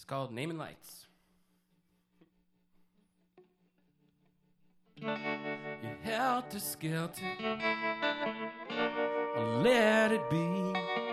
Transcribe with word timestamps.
It's 0.00 0.06
called 0.06 0.32
Name 0.32 0.48
and 0.48 0.58
Lights. 0.58 1.08
You 4.96 5.06
helter 6.02 6.58
skelter, 6.58 7.22
let 9.62 10.10
it 10.10 10.30
be. 10.30 11.09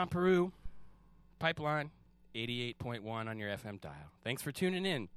Hi, 0.00 0.06
Peru, 0.06 0.50
Pipeline, 1.38 1.90
88.1 2.34 3.04
on 3.28 3.38
your 3.38 3.50
FM 3.50 3.78
dial. 3.82 3.92
Thanks 4.24 4.40
for 4.40 4.50
tuning 4.50 4.86
in. 4.86 5.10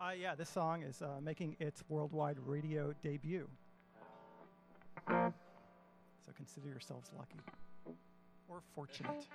Uh, 0.00 0.12
yeah, 0.18 0.34
this 0.34 0.48
song 0.48 0.82
is 0.82 1.02
uh, 1.02 1.20
making 1.22 1.56
its 1.60 1.84
worldwide 1.90 2.38
radio 2.46 2.94
debut. 3.02 3.50
So 5.06 5.32
consider 6.34 6.68
yourselves 6.68 7.10
lucky 7.18 7.40
or 8.48 8.62
fortunate. 8.74 9.26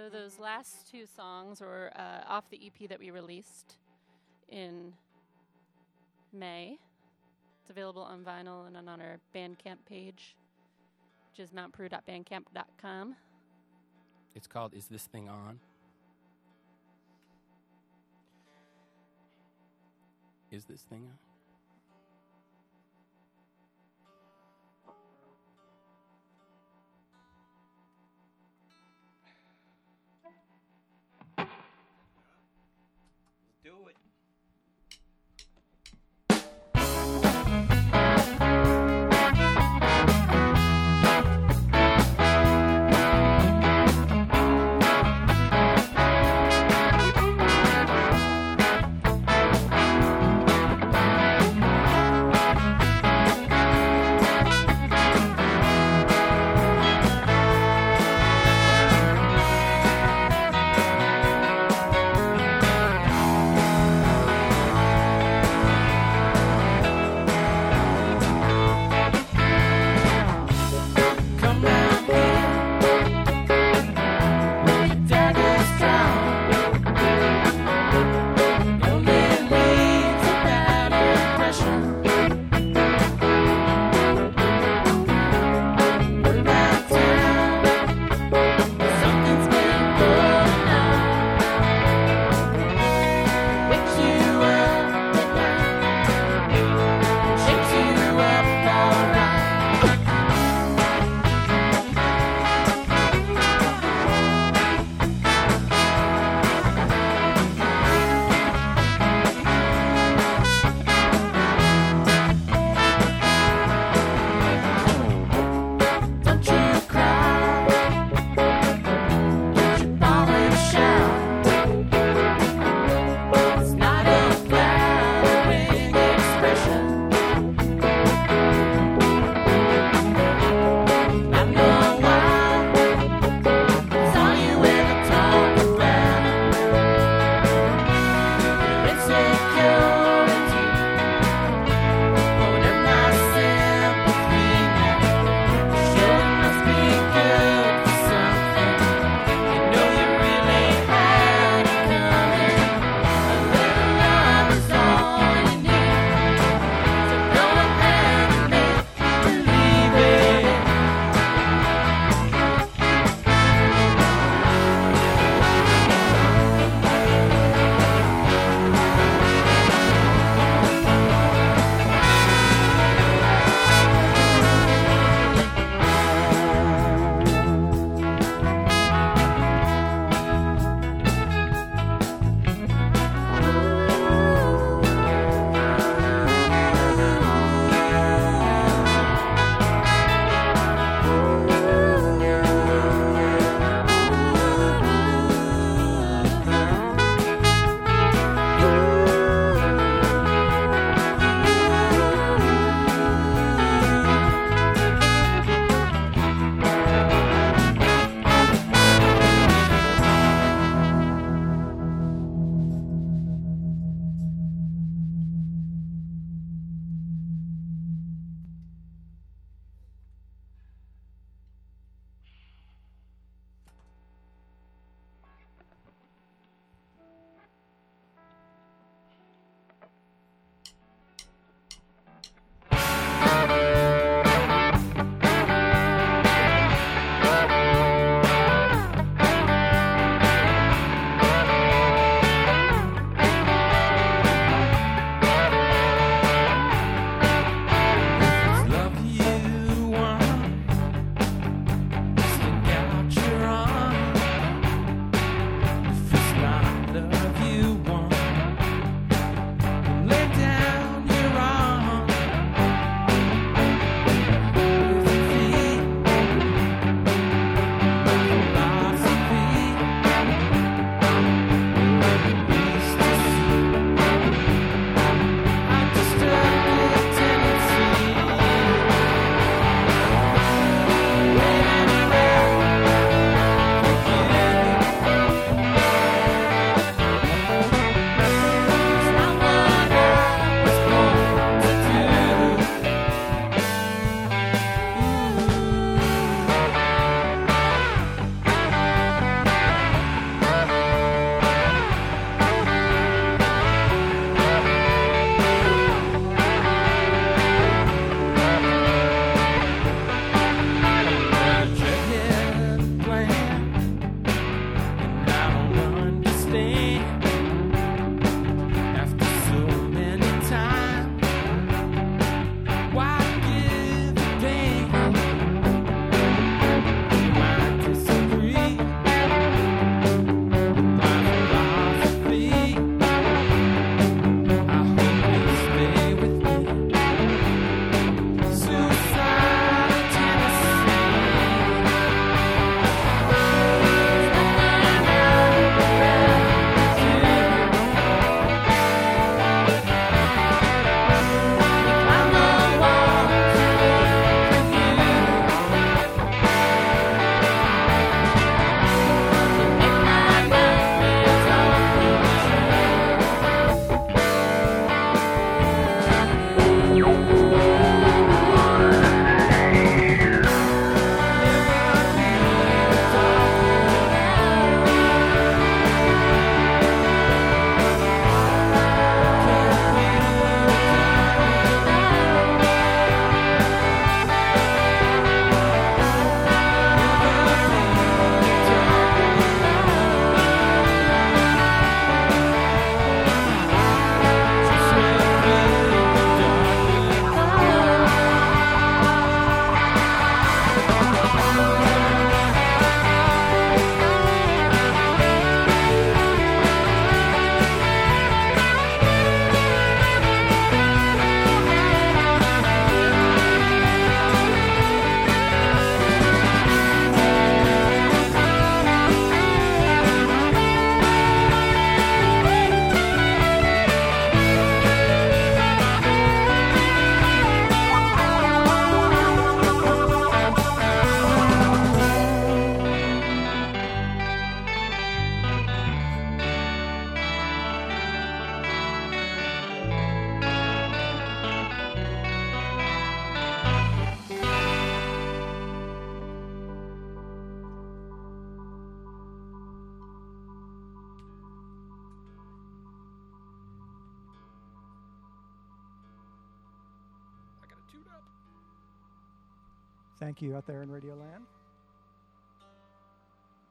So 0.00 0.08
those 0.08 0.38
last 0.38 0.90
two 0.90 1.04
songs 1.04 1.60
were 1.60 1.90
uh, 1.94 2.22
off 2.26 2.48
the 2.48 2.58
EP 2.64 2.88
that 2.88 2.98
we 2.98 3.10
released 3.10 3.76
in 4.48 4.94
May. 6.32 6.78
It's 7.60 7.68
available 7.68 8.00
on 8.00 8.24
vinyl 8.24 8.66
and 8.66 8.78
on 8.78 8.88
our 8.88 9.18
Bandcamp 9.34 9.76
page, 9.86 10.36
which 11.30 11.44
is 11.44 11.50
mountperu.bandcamp.com. 11.50 13.14
It's 14.34 14.46
called 14.46 14.72
Is 14.72 14.86
This 14.86 15.02
Thing 15.02 15.28
On? 15.28 15.60
Is 20.50 20.64
this 20.64 20.80
thing 20.80 21.10
on? 21.10 21.29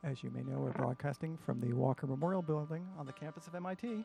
As 0.10 0.24
you 0.24 0.32
may 0.32 0.41
know, 0.41 0.58
we're 0.58 0.72
broadcasting 0.72 1.38
from 1.45 1.60
the 1.62 1.72
Walker 1.74 2.08
Memorial 2.08 2.41
Building 2.41 2.84
on 2.98 3.06
the 3.06 3.13
campus 3.13 3.45
of 3.45 3.54
MIT 3.54 4.04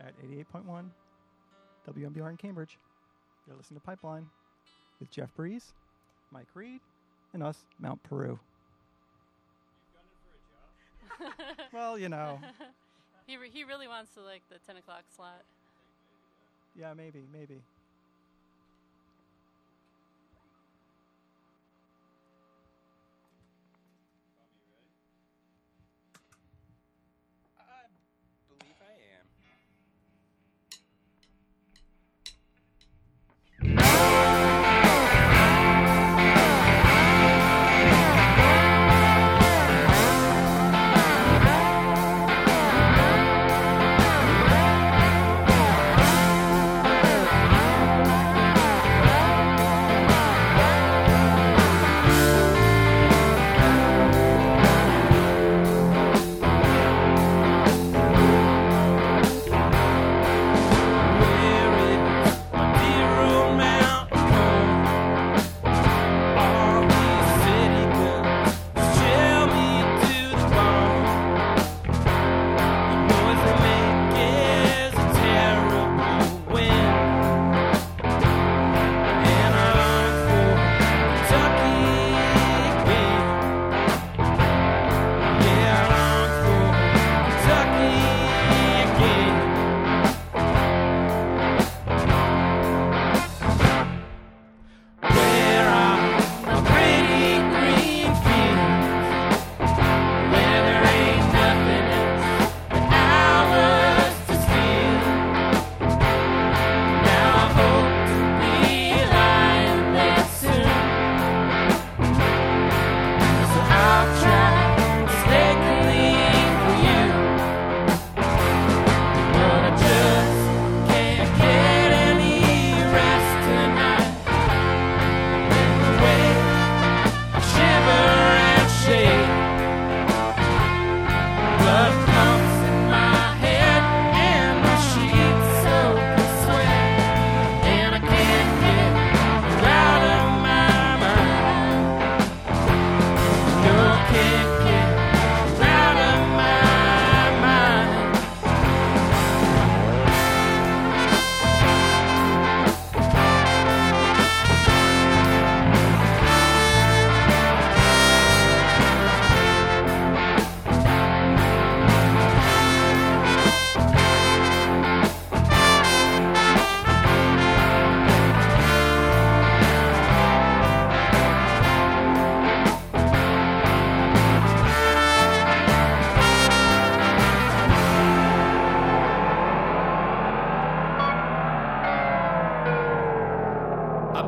at 0.00 0.12
88.1 0.22 0.84
WMBR 1.90 2.30
in 2.30 2.36
Cambridge. 2.36 2.78
You're 3.44 3.56
listening 3.56 3.80
to 3.80 3.84
Pipeline 3.84 4.26
with 5.00 5.10
Jeff 5.10 5.34
Breeze, 5.34 5.72
Mike 6.30 6.46
Reed, 6.54 6.80
and 7.34 7.42
us, 7.42 7.64
Mount 7.80 8.00
Peru. 8.04 8.38
Well, 11.72 11.98
you 11.98 12.08
know, 12.08 12.38
he, 13.26 13.36
re- 13.36 13.50
he 13.52 13.64
really 13.64 13.88
wants 13.88 14.14
to 14.14 14.20
like 14.22 14.42
the 14.50 14.58
10 14.66 14.76
o'clock 14.76 15.02
slot. 15.14 15.42
yeah, 16.78 16.94
maybe, 16.94 17.24
maybe. 17.32 17.62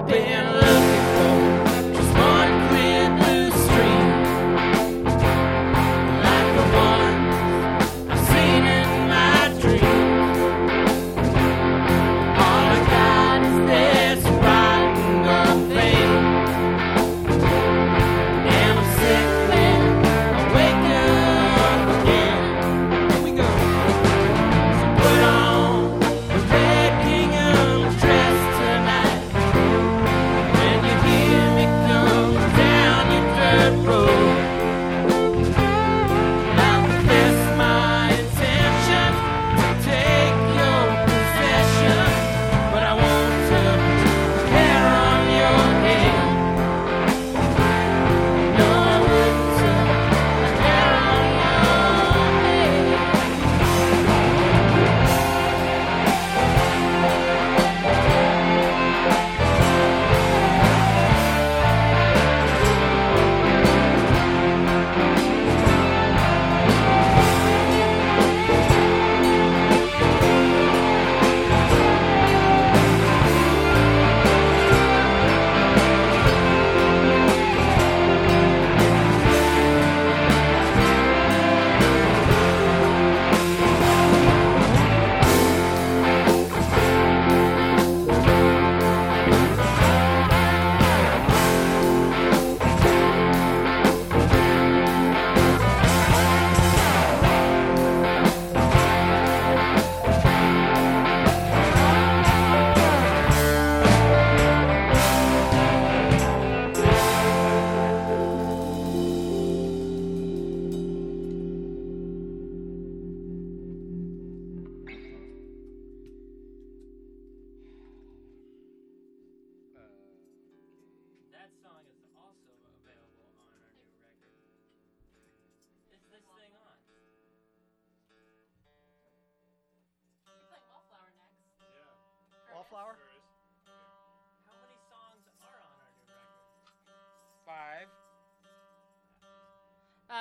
been 0.08 0.47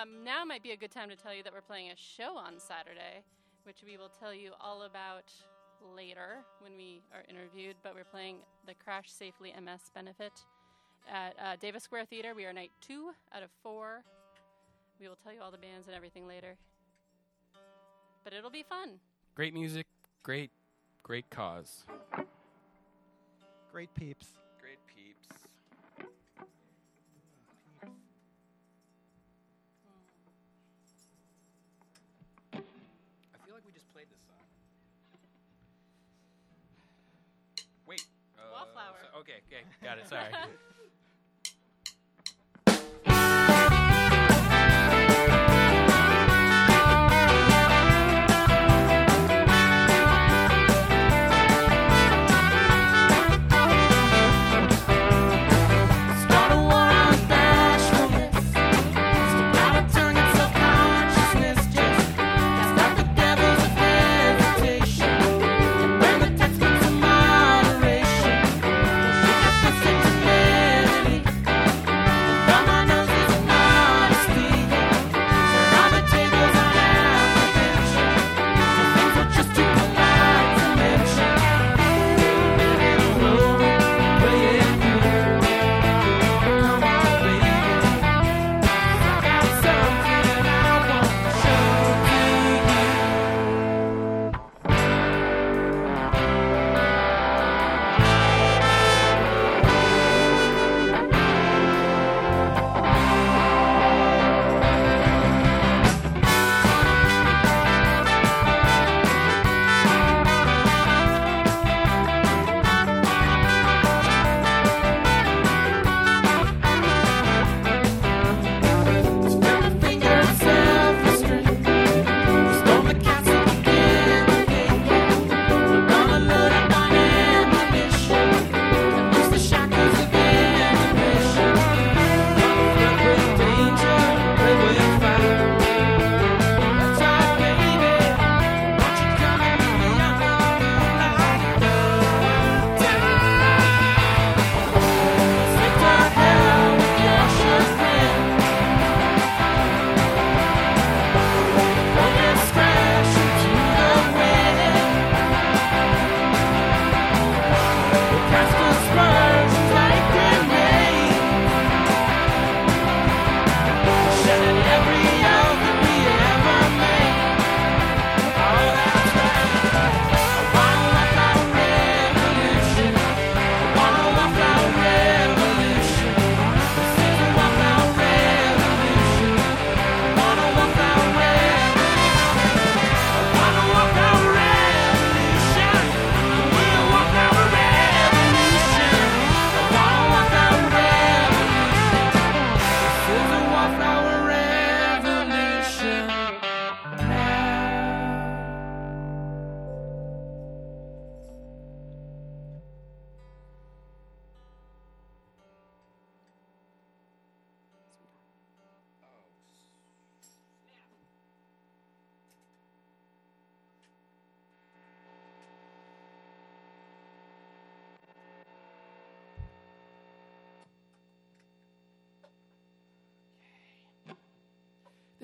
Um, 0.07 0.23
now 0.23 0.43
might 0.45 0.63
be 0.63 0.71
a 0.71 0.77
good 0.77 0.91
time 0.91 1.09
to 1.09 1.15
tell 1.15 1.33
you 1.33 1.43
that 1.43 1.53
we're 1.53 1.61
playing 1.61 1.91
a 1.91 1.95
show 1.95 2.37
on 2.37 2.59
Saturday, 2.59 3.23
which 3.63 3.77
we 3.85 3.97
will 3.97 4.09
tell 4.09 4.33
you 4.33 4.51
all 4.59 4.83
about 4.83 5.31
later 5.95 6.43
when 6.59 6.75
we 6.77 7.01
are 7.13 7.23
interviewed. 7.29 7.75
But 7.83 7.95
we're 7.95 8.03
playing 8.03 8.37
the 8.65 8.73
Crash 8.73 9.11
Safely 9.11 9.53
MS 9.59 9.91
benefit 9.93 10.33
at 11.11 11.35
uh, 11.39 11.55
Davis 11.59 11.83
Square 11.83 12.05
Theater. 12.05 12.33
We 12.35 12.45
are 12.45 12.53
night 12.53 12.71
two 12.81 13.11
out 13.33 13.43
of 13.43 13.49
four. 13.63 14.03
We 14.99 15.07
will 15.07 15.17
tell 15.23 15.33
you 15.33 15.41
all 15.41 15.51
the 15.51 15.57
bands 15.57 15.87
and 15.87 15.95
everything 15.95 16.27
later. 16.27 16.55
But 18.23 18.33
it'll 18.33 18.49
be 18.49 18.63
fun. 18.63 18.99
Great 19.35 19.53
music, 19.53 19.85
great, 20.23 20.51
great 21.03 21.29
cause. 21.29 21.85
Great 23.71 23.93
peeps. 23.93 24.27
Okay, 39.19 39.41
okay, 39.47 39.65
got 39.83 39.97
it. 39.97 40.07
Sorry. 40.07 40.31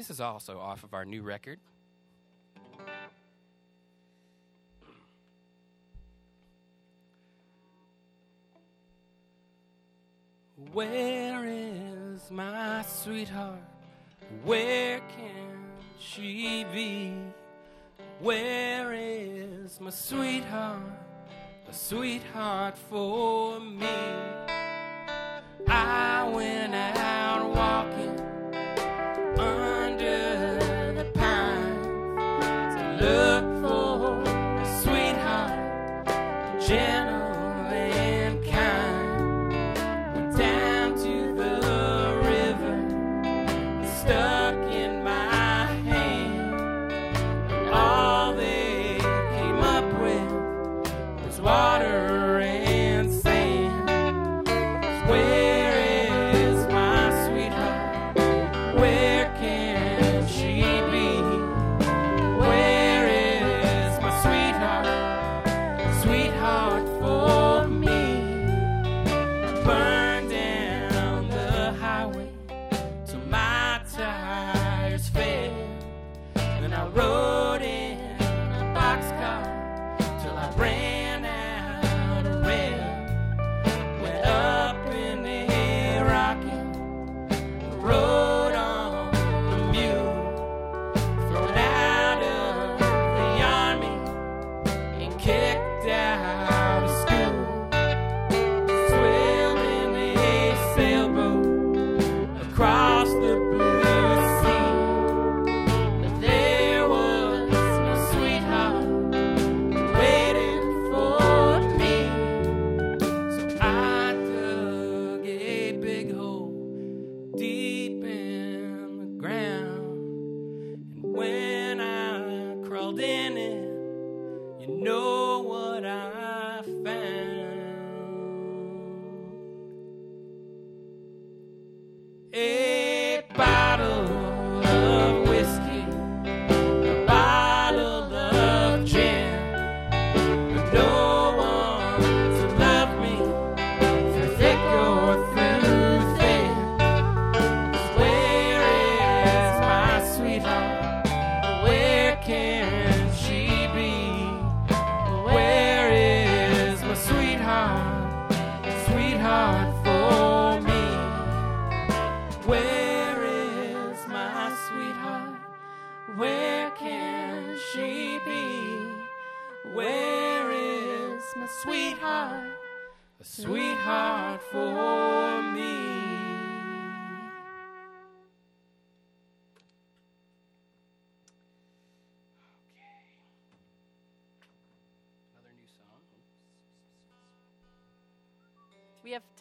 This 0.04 0.10
is 0.10 0.20
also 0.20 0.60
off 0.60 0.84
of 0.84 0.94
our 0.94 1.06
new 1.06 1.22
record. 1.22 1.60
Where 10.74 11.46
is 11.46 12.30
my 12.30 12.82
sweetheart? 12.82 13.62
Where 14.44 15.00
can 15.00 15.72
she 15.98 16.66
be? 16.74 17.14
Where 18.20 18.92
is 18.92 19.80
my 19.80 19.90
sweetheart? 19.90 20.82
A 21.70 21.74
sweetheart 21.74 22.78
for 22.78 23.58
me. 23.62 23.88
I 25.66 26.30
went 26.30 26.76
out. 26.76 27.03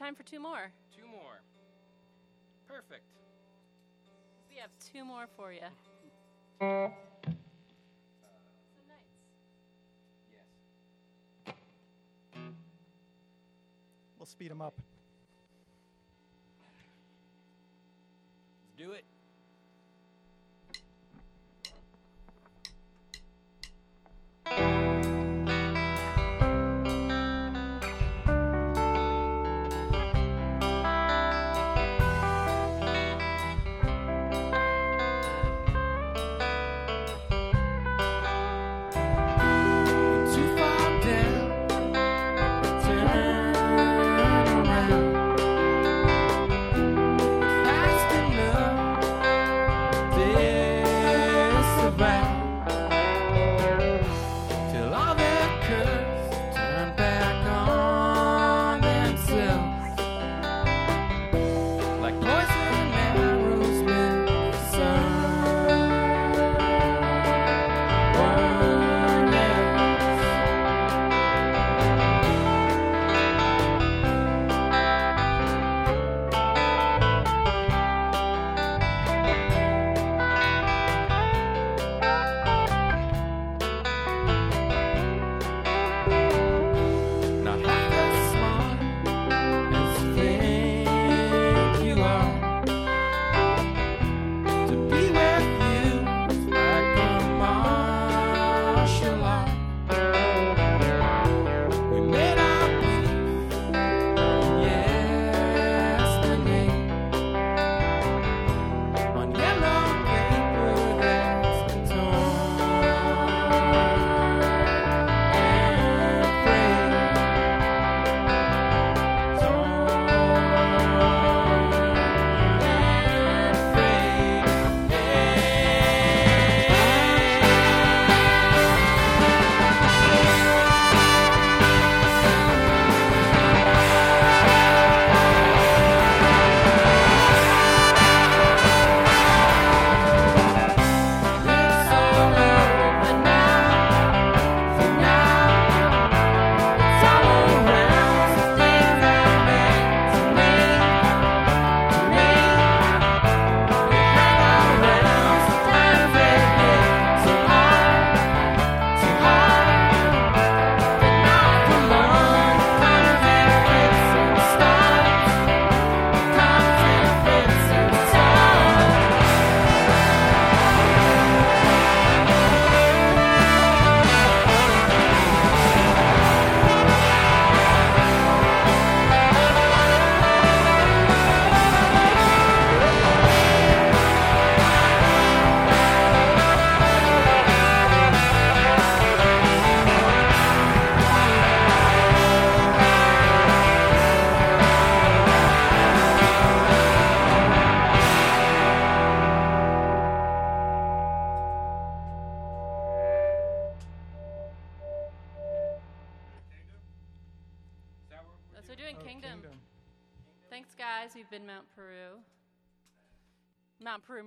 time 0.03 0.17
for 0.17 0.25
two 0.25 0.41
more. 0.41 0.73
Two 0.97 1.07
more. 1.07 1.41
Perfect. 2.67 3.05
We 4.51 4.57
have 4.57 4.71
two 4.93 5.05
more 5.05 5.29
for 5.37 5.53
you. 5.53 5.61
We'll 14.19 14.27
speed 14.27 14.51
them 14.51 14.61
up. 14.61 14.75
Let's 18.61 18.73
do 18.77 18.91
it. 18.93 19.05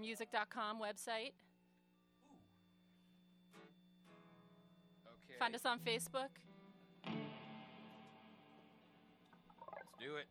MountPeruMusic.com 0.06 0.80
website. 0.80 1.34
Okay. 5.08 5.39
Find 5.39 5.56
us 5.56 5.66
on 5.66 5.80
Facebook. 5.80 6.30
Let's 9.74 9.93
do 9.99 10.16
it. 10.18 10.28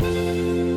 All 0.00 0.66